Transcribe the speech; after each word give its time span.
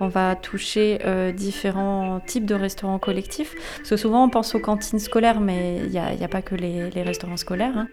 On 0.00 0.08
va 0.08 0.36
toucher 0.36 1.00
euh, 1.04 1.32
différents 1.32 2.20
types 2.20 2.46
de 2.46 2.54
restaurants 2.54 2.98
collectifs. 2.98 3.54
Parce 3.78 3.90
que 3.90 3.96
souvent 3.96 4.24
on 4.24 4.28
pense 4.28 4.54
aux 4.54 4.60
cantines 4.60 4.98
scolaires, 4.98 5.40
mais 5.40 5.80
il 5.84 5.90
n'y 5.90 5.98
a, 5.98 6.28
pas 6.28 6.42
que 6.42 6.54
les, 6.54 6.88
restaurants 7.02 7.36
scolaires. 7.36 7.76
Hein. 7.76 7.88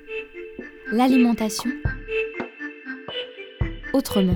L'alimentation 0.91 1.71
autrement. 3.93 4.35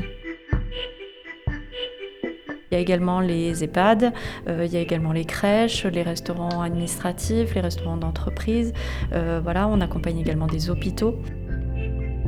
Il 2.72 2.76
y 2.76 2.78
a 2.78 2.80
également 2.80 3.20
les 3.20 3.64
EHPAD, 3.64 4.14
euh, 4.48 4.64
il 4.66 4.72
y 4.72 4.78
a 4.78 4.80
également 4.80 5.12
les 5.12 5.26
crèches, 5.26 5.86
les 5.86 6.04
restaurants 6.04 6.62
administratifs, 6.62 7.56
les 7.56 7.62
restaurants 7.62 7.98
d'entreprise. 7.98 8.74
Euh, 9.12 9.42
voilà, 9.44 9.68
on 9.68 9.82
accompagne 9.82 10.20
également 10.20 10.46
des 10.46 10.70
hôpitaux. 10.70 11.20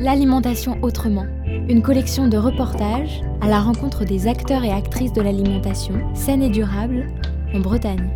L'alimentation 0.01 0.79
autrement, 0.81 1.27
une 1.69 1.83
collection 1.83 2.27
de 2.27 2.35
reportages 2.35 3.21
à 3.39 3.47
la 3.47 3.59
rencontre 3.59 4.03
des 4.03 4.25
acteurs 4.25 4.63
et 4.63 4.71
actrices 4.71 5.13
de 5.13 5.21
l'alimentation 5.21 5.93
saine 6.15 6.41
et 6.41 6.49
durable 6.49 7.05
en 7.53 7.59
Bretagne. 7.59 8.09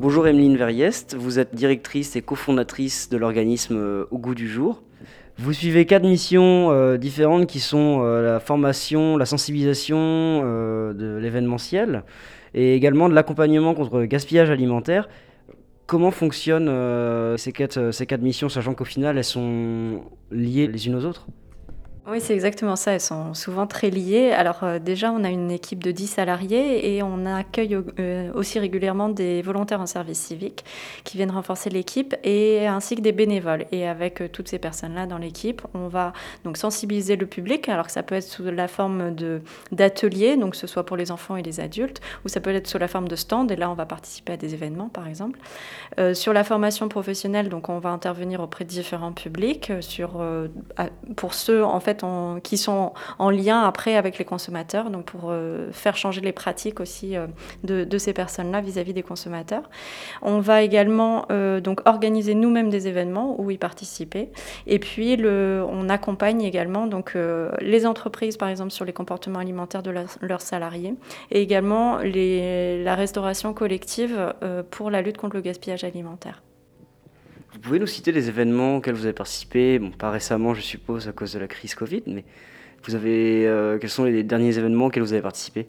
Bonjour 0.00 0.28
Emeline 0.28 0.58
Verriest, 0.58 1.14
vous 1.14 1.38
êtes 1.38 1.54
directrice 1.54 2.14
et 2.14 2.20
cofondatrice 2.20 3.08
de 3.08 3.16
l'organisme 3.16 3.76
euh, 3.78 4.04
Au 4.10 4.18
goût 4.18 4.34
du 4.34 4.50
jour. 4.50 4.82
Vous 5.38 5.52
suivez 5.54 5.86
quatre 5.86 6.04
missions 6.04 6.70
euh, 6.70 6.98
différentes 6.98 7.46
qui 7.46 7.58
sont 7.58 8.02
euh, 8.02 8.22
la 8.34 8.40
formation, 8.40 9.16
la 9.16 9.24
sensibilisation 9.24 9.96
euh, 9.98 10.92
de 10.92 11.16
l'événementiel 11.16 12.04
et 12.54 12.74
également 12.74 13.08
de 13.08 13.14
l'accompagnement 13.14 13.74
contre 13.74 13.98
le 13.98 14.06
gaspillage 14.06 14.50
alimentaire. 14.50 15.08
Comment 15.86 16.10
fonctionnent 16.10 16.70
ces, 17.36 17.52
quatre, 17.52 17.90
ces 17.90 18.06
quatre 18.06 18.22
missions, 18.22 18.48
sachant 18.48 18.72
qu'au 18.72 18.84
final 18.84 19.18
elles 19.18 19.24
sont 19.24 20.02
liées 20.30 20.66
les 20.66 20.86
unes 20.86 20.94
aux 20.94 21.04
autres? 21.04 21.26
Oui, 22.08 22.20
c'est 22.20 22.34
exactement 22.34 22.74
ça. 22.74 22.92
Elles 22.92 23.00
sont 23.00 23.32
souvent 23.32 23.68
très 23.68 23.88
liées. 23.88 24.32
Alors 24.32 24.64
euh, 24.64 24.80
déjà, 24.80 25.12
on 25.12 25.22
a 25.22 25.30
une 25.30 25.52
équipe 25.52 25.84
de 25.84 25.92
10 25.92 26.08
salariés 26.08 26.96
et 26.96 27.02
on 27.04 27.26
accueille 27.26 27.78
euh, 28.00 28.32
aussi 28.34 28.58
régulièrement 28.58 29.08
des 29.08 29.40
volontaires 29.40 29.80
en 29.80 29.86
service 29.86 30.18
civique 30.18 30.64
qui 31.04 31.16
viennent 31.16 31.30
renforcer 31.30 31.70
l'équipe 31.70 32.16
et 32.24 32.66
ainsi 32.66 32.96
que 32.96 33.02
des 33.02 33.12
bénévoles. 33.12 33.66
Et 33.70 33.86
avec 33.86 34.20
euh, 34.20 34.28
toutes 34.28 34.48
ces 34.48 34.58
personnes-là 34.58 35.06
dans 35.06 35.16
l'équipe, 35.16 35.62
on 35.74 35.86
va 35.86 36.12
donc 36.42 36.56
sensibiliser 36.56 37.14
le 37.14 37.26
public. 37.26 37.68
Alors 37.68 37.86
que 37.86 37.92
ça 37.92 38.02
peut 38.02 38.16
être 38.16 38.26
sous 38.26 38.42
la 38.42 38.66
forme 38.66 39.14
de 39.14 39.40
d'ateliers, 39.70 40.36
donc 40.36 40.52
que 40.52 40.56
ce 40.56 40.66
soit 40.66 40.84
pour 40.84 40.96
les 40.96 41.12
enfants 41.12 41.36
et 41.36 41.42
les 41.42 41.60
adultes, 41.60 42.00
ou 42.24 42.28
ça 42.28 42.40
peut 42.40 42.52
être 42.52 42.66
sous 42.66 42.78
la 42.78 42.88
forme 42.88 43.06
de 43.06 43.14
stand. 43.14 43.52
Et 43.52 43.56
là, 43.56 43.70
on 43.70 43.74
va 43.74 43.86
participer 43.86 44.32
à 44.32 44.36
des 44.36 44.54
événements, 44.54 44.88
par 44.88 45.06
exemple. 45.06 45.38
sur 46.14 46.32
la 46.32 46.42
formation 46.42 46.88
professionnelle, 46.88 47.48
donc 47.48 47.68
on 47.68 47.78
va 47.78 47.90
intervenir 47.90 48.40
auprès 48.40 48.64
de 48.64 48.70
différents 48.70 49.12
publics. 49.12 49.72
Sur 49.80 50.20
pour 51.16 51.34
ceux 51.34 51.64
en 51.64 51.78
fait 51.78 51.91
qui 52.42 52.58
sont 52.58 52.92
en 53.18 53.30
lien 53.30 53.62
après 53.62 53.96
avec 53.96 54.18
les 54.18 54.24
consommateurs, 54.24 54.90
donc 54.90 55.04
pour 55.04 55.30
euh, 55.30 55.70
faire 55.72 55.96
changer 55.96 56.20
les 56.20 56.32
pratiques 56.32 56.80
aussi 56.80 57.16
euh, 57.16 57.26
de, 57.64 57.98
ces 57.98 58.12
personnes-là 58.12 58.60
vis-à-vis 58.60 58.92
des 58.92 59.02
consommateurs. 59.02 59.68
On 60.22 60.40
va 60.40 60.62
également 60.62 61.26
euh, 61.30 61.60
donc 61.60 61.80
organiser 61.86 62.34
nous-mêmes 62.34 62.70
des 62.70 62.88
événements 62.88 63.40
où 63.40 63.50
y 63.50 63.58
participer, 63.58 64.30
et 64.66 64.78
puis 64.78 65.18
on 65.24 65.88
accompagne 65.88 66.42
également 66.42 66.86
donc 66.86 67.16
les 67.60 67.86
entreprises 67.86 68.36
par 68.36 68.48
exemple 68.48 68.70
sur 68.70 68.84
les 68.84 68.92
comportements 68.92 69.38
alimentaires 69.38 69.82
de 69.82 69.92
leurs 70.20 70.40
salariés, 70.40 70.94
et 71.30 71.42
également 71.42 71.98
la 72.02 72.94
restauration 72.94 73.52
collective 73.52 74.34
pour 74.70 74.90
la 74.90 75.02
lutte 75.02 75.18
contre 75.18 75.36
le 75.36 75.42
gaspillage 75.42 75.84
alimentaire. 75.84 76.42
Vous 77.52 77.58
pouvez 77.58 77.78
nous 77.78 77.86
citer 77.86 78.12
les 78.12 78.28
événements 78.28 78.76
auxquels 78.76 78.94
vous 78.94 79.04
avez 79.04 79.12
participé? 79.12 79.78
Bon, 79.78 79.90
pas 79.90 80.10
récemment, 80.10 80.54
je 80.54 80.62
suppose, 80.62 81.06
à 81.06 81.12
cause 81.12 81.34
de 81.34 81.38
la 81.38 81.46
crise 81.46 81.74
Covid, 81.74 82.02
mais 82.06 82.24
vous 82.84 82.94
avez, 82.94 83.46
euh, 83.46 83.78
quels 83.78 83.90
sont 83.90 84.04
les 84.04 84.22
derniers 84.22 84.56
événements 84.56 84.86
auxquels 84.86 85.02
vous 85.02 85.12
avez 85.12 85.20
participé? 85.20 85.66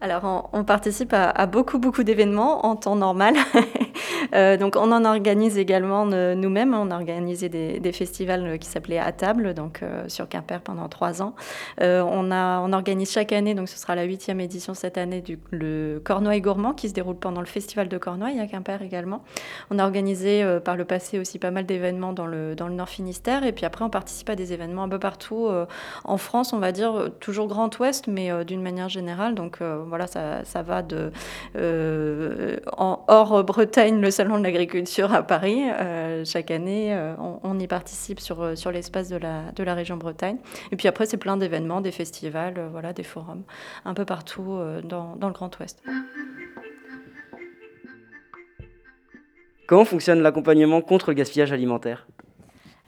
Alors, 0.00 0.48
on, 0.52 0.64
participe 0.64 1.12
à, 1.12 1.46
beaucoup, 1.46 1.78
beaucoup 1.78 2.04
d'événements 2.04 2.64
en 2.64 2.76
temps 2.76 2.96
normal. 2.96 3.34
Euh, 4.34 4.56
donc, 4.56 4.76
on 4.76 4.92
en 4.92 5.04
organise 5.04 5.58
également 5.58 6.06
nous-mêmes. 6.06 6.74
On 6.74 6.90
a 6.90 6.96
organisé 6.96 7.48
des, 7.48 7.92
festivals 7.92 8.58
qui 8.58 8.68
s'appelaient 8.68 8.98
À 8.98 9.12
table, 9.12 9.52
donc 9.52 9.80
euh, 9.82 10.04
sur 10.08 10.28
Quimper 10.28 10.60
pendant 10.60 10.88
trois 10.88 11.22
ans. 11.22 11.34
Euh, 11.80 12.02
on, 12.02 12.30
a, 12.30 12.60
on 12.60 12.72
organise 12.72 13.10
chaque 13.10 13.32
année, 13.32 13.54
donc 13.54 13.68
ce 13.68 13.76
sera 13.76 13.96
la 13.96 14.04
huitième 14.04 14.40
édition 14.40 14.74
cette 14.74 14.96
année, 14.96 15.20
du, 15.20 15.38
le 15.50 16.00
Cornouailles 16.04 16.40
Gourmand 16.40 16.72
qui 16.72 16.88
se 16.88 16.94
déroule 16.94 17.16
pendant 17.16 17.40
le 17.40 17.46
festival 17.46 17.88
de 17.88 17.98
Cornouailles 17.98 18.38
à 18.38 18.46
Quimper 18.46 18.82
également. 18.82 19.22
On 19.70 19.78
a 19.78 19.84
organisé 19.84 20.44
par 20.64 20.76
le 20.76 20.84
passé 20.84 21.18
aussi 21.18 21.38
pas 21.38 21.50
mal 21.50 21.66
d'événements 21.66 22.12
dans 22.12 22.26
le, 22.26 22.54
dans 22.54 22.68
le 22.68 22.74
Nord 22.74 22.88
Finistère. 22.88 23.44
Et 23.44 23.52
puis 23.52 23.66
après, 23.66 23.84
on 23.84 23.90
participe 23.90 24.30
à 24.30 24.36
des 24.36 24.52
événements 24.52 24.84
un 24.84 24.88
peu 24.88 25.00
partout 25.00 25.48
en 26.04 26.16
France, 26.16 26.52
on 26.52 26.58
va 26.58 26.72
dire, 26.72 27.10
toujours 27.18 27.48
Grand 27.48 27.76
Ouest, 27.80 28.06
mais 28.06 28.44
d'une 28.44 28.62
manière 28.62 28.88
générale. 28.88 29.34
Donc, 29.34 29.58
voilà, 29.60 30.06
ça, 30.06 30.62
va 30.62 30.82
de 30.82 31.10
euh, 31.56 32.56
en, 32.76 33.04
hors 33.08 33.42
Bretagne, 33.44 34.00
le 34.00 34.10
salon 34.20 34.36
de 34.36 34.42
l'agriculture 34.42 35.14
à 35.14 35.22
Paris. 35.22 35.62
Euh, 35.64 36.26
chaque 36.26 36.50
année, 36.50 36.94
euh, 36.94 37.14
on, 37.42 37.58
y 37.58 37.66
participe 37.66 38.20
sur, 38.20 38.54
sur 38.54 38.70
l'espace 38.70 39.08
de 39.08 39.16
la, 39.16 39.50
de 39.52 39.62
la 39.62 39.72
région 39.72 39.96
Bretagne. 39.96 40.36
Et 40.72 40.76
puis 40.76 40.88
après, 40.88 41.06
c'est 41.06 41.16
plein 41.16 41.38
d'événements, 41.38 41.80
des 41.80 41.90
festivals, 41.90 42.68
voilà, 42.70 42.92
des 42.92 43.02
forums, 43.02 43.44
un 43.86 43.94
peu 43.94 44.04
partout 44.04 44.58
dans, 44.84 45.16
dans 45.16 45.28
le 45.28 45.32
Grand 45.32 45.58
Ouest. 45.58 45.82
Comment 49.66 49.86
fonctionne 49.86 50.20
l'accompagnement 50.20 50.82
contre 50.82 51.08
le 51.08 51.14
gaspillage 51.14 51.52
alimentaire? 51.52 52.06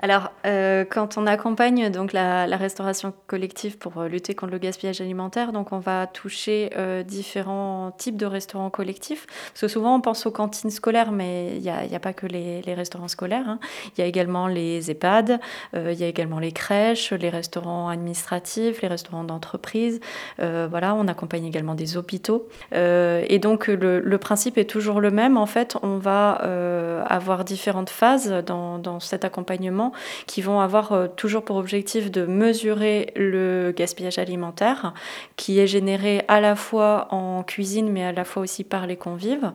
Alors, 0.04 0.32
euh, 0.46 0.84
quand 0.84 1.16
on 1.16 1.28
accompagne 1.28 1.88
donc 1.88 2.12
la, 2.12 2.44
restauration 2.56 3.14
collective 3.28 3.78
pour 3.78 3.98
euh, 3.98 4.08
lutter 4.08 4.34
contre 4.34 4.50
le 4.50 4.58
gaspillage 4.58 5.00
alimentaire, 5.00 5.52
donc 5.52 5.70
on 5.70 5.78
va 5.78 6.08
toucher 6.08 6.70
euh, 6.76 7.04
différents 7.04 7.92
types 7.96 8.16
de 8.16 8.26
restaurants 8.26 8.68
collectifs. 8.68 9.26
Parce 9.52 9.60
que 9.60 9.68
souvent 9.68 9.94
on 9.94 10.00
pense 10.00 10.26
aux 10.26 10.32
cantines 10.32 10.70
scolaires, 10.70 11.12
mais 11.12 11.52
il 11.54 11.62
n'y 11.62 11.68
a, 11.70 12.00
pas 12.00 12.12
que 12.12 12.26
les, 12.26 12.62
restaurants 12.74 13.06
scolaires. 13.06 13.48
Hein. 13.48 13.60
Il 13.96 14.00
y 14.00 14.04
a 14.04 14.06
également 14.08 14.48
les 14.48 14.90
EHPAD, 14.90 15.38
il 15.74 15.92
y 15.92 16.02
a 16.02 16.08
également 16.08 16.40
les 16.40 16.50
crèches, 16.50 17.12
les 17.12 17.28
restaurants 17.28 17.88
administratifs, 17.88 18.82
les 18.82 18.88
restaurants 18.88 19.24
d'entreprise. 19.24 20.00
voilà, 20.38 20.96
on 20.96 21.06
accompagne 21.06 21.44
également 21.44 21.76
des 21.76 21.96
hôpitaux. 21.96 22.48
et 22.72 23.38
donc 23.40 23.68
le, 23.68 24.16
principe 24.16 24.58
est 24.58 24.68
toujours 24.68 25.00
le 25.00 25.10
même. 25.10 25.36
En 25.36 25.46
fait, 25.46 25.76
on 25.82 25.98
va 25.98 26.40
avoir 27.06 27.44
différentes 27.44 27.90
phases 27.90 28.30
dans, 28.44 28.78
dans 28.78 28.98
cet 28.98 29.24
accompagnement 29.24 29.91
qui 30.26 30.42
vont 30.42 30.60
avoir 30.60 30.92
euh, 30.92 31.06
toujours 31.08 31.44
pour 31.44 31.56
objectif 31.56 32.10
de 32.10 32.26
mesurer 32.26 33.12
le 33.16 33.72
gaspillage 33.76 34.18
alimentaire 34.18 34.94
qui 35.36 35.58
est 35.58 35.66
généré 35.66 36.22
à 36.28 36.40
la 36.40 36.56
fois 36.56 37.08
en 37.10 37.42
cuisine 37.42 37.90
mais 37.90 38.04
à 38.04 38.12
la 38.12 38.24
fois 38.24 38.42
aussi 38.42 38.64
par 38.64 38.86
les 38.86 38.96
convives, 38.96 39.52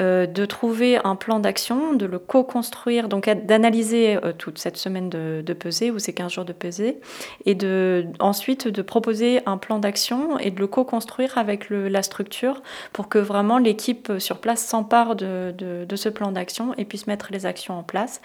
euh, 0.00 0.26
de 0.26 0.44
trouver 0.44 0.98
un 1.04 1.16
plan 1.16 1.38
d'action, 1.38 1.94
de 1.94 2.06
le 2.06 2.18
co-construire, 2.18 3.08
donc 3.08 3.28
d'analyser 3.28 4.16
euh, 4.16 4.32
toute 4.36 4.58
cette 4.58 4.76
semaine 4.76 5.08
de, 5.08 5.42
de 5.44 5.52
pesée 5.52 5.90
ou 5.90 5.98
ces 5.98 6.12
15 6.12 6.32
jours 6.32 6.44
de 6.44 6.52
pesée 6.52 6.98
et 7.44 7.54
de, 7.54 8.06
ensuite 8.18 8.68
de 8.68 8.82
proposer 8.82 9.40
un 9.46 9.58
plan 9.58 9.78
d'action 9.78 10.38
et 10.38 10.50
de 10.50 10.58
le 10.58 10.66
co-construire 10.66 11.38
avec 11.38 11.70
la 11.70 12.02
structure 12.02 12.62
pour 12.92 13.08
que 13.08 13.18
vraiment 13.18 13.58
l'équipe 13.58 14.12
sur 14.18 14.38
place 14.38 14.64
s'empare 14.64 15.16
de, 15.16 15.54
de 15.56 15.96
ce 15.96 16.08
plan 16.08 16.32
d'action 16.32 16.74
et 16.76 16.84
puisse 16.84 17.06
mettre 17.06 17.28
les 17.30 17.46
actions 17.46 17.78
en 17.78 17.82
place. 17.82 18.20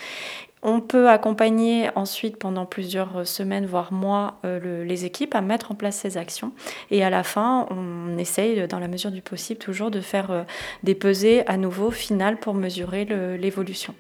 On 0.64 0.80
peut 0.80 1.10
accompagner 1.10 1.90
ensuite 1.96 2.38
pendant 2.38 2.68
plusieurs 2.68 3.26
semaines, 3.26 3.66
voire 3.66 3.92
mois, 3.92 4.40
euh, 4.46 4.86
les 4.86 5.06
équipes 5.06 5.34
à 5.34 5.42
mettre 5.42 5.72
en 5.72 5.76
place 5.76 5.96
ces 5.96 6.18
actions. 6.18 6.52
Et 6.92 7.04
à 7.04 7.10
la 7.10 7.24
fin, 7.24 7.66
on 7.72 8.16
essaye, 8.20 8.68
dans 8.68 8.78
la 8.78 8.88
mesure 8.88 9.10
du 9.10 9.24
possible, 9.24 9.60
toujours 9.60 9.90
de 9.90 10.02
faire 10.02 10.30
euh, 10.30 10.44
des 10.84 10.94
pesées 10.94 11.48
à 11.48 11.58
nouveau 11.58 11.90
finales 11.90 12.38
pour 12.38 12.54
mesurer 12.54 13.06
l'évolution. 13.40 13.96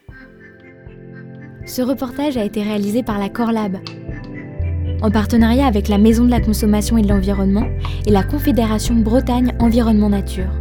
Ce 1.65 1.81
reportage 1.81 2.37
a 2.37 2.43
été 2.43 2.61
réalisé 2.61 3.01
par 3.01 3.17
la 3.17 3.29
Corlab, 3.29 3.77
en 5.01 5.09
partenariat 5.09 5.65
avec 5.65 5.87
la 5.87 5.97
Maison 5.97 6.25
de 6.25 6.31
la 6.31 6.41
Consommation 6.41 6.95
et 6.97 7.01
de 7.01 7.07
l'Environnement 7.07 7.67
et 8.05 8.11
la 8.11 8.23
Confédération 8.23 8.95
Bretagne 8.95 9.55
Environnement 9.59 10.09
Nature. 10.09 10.51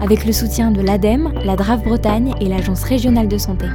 Avec 0.00 0.24
le 0.24 0.32
soutien 0.32 0.72
de 0.72 0.80
l'ADEME, 0.80 1.32
la 1.44 1.54
DRAF 1.54 1.84
Bretagne 1.84 2.34
et 2.40 2.48
l'Agence 2.48 2.82
régionale 2.82 3.28
de 3.28 3.38
santé. 3.38 3.66